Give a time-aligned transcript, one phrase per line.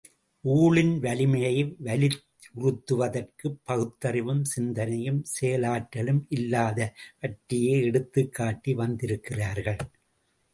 [0.43, 1.75] ஊழின் வலிமையை
[1.85, 6.95] வலியுறுத்துவதற்கு பகுத்தறிவும் சிந்தனையும், செயலாற்றலும் இல்லாத
[7.21, 9.77] வற்றையே எடுத்துக் காட்டி வந்திருக்கிறார்கள்.